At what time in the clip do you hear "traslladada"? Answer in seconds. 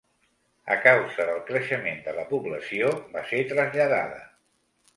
3.53-4.21